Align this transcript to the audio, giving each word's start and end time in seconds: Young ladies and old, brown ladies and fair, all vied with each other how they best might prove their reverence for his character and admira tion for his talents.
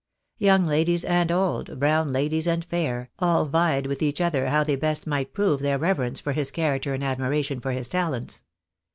Young 0.39 0.65
ladies 0.65 1.05
and 1.05 1.31
old, 1.31 1.77
brown 1.79 2.11
ladies 2.11 2.47
and 2.47 2.65
fair, 2.65 3.11
all 3.19 3.45
vied 3.45 3.85
with 3.85 4.01
each 4.01 4.19
other 4.19 4.47
how 4.47 4.63
they 4.63 4.75
best 4.75 5.05
might 5.05 5.31
prove 5.31 5.59
their 5.61 5.77
reverence 5.77 6.19
for 6.19 6.33
his 6.33 6.49
character 6.49 6.95
and 6.95 7.03
admira 7.03 7.45
tion 7.45 7.59
for 7.59 7.71
his 7.71 7.87
talents. 7.87 8.43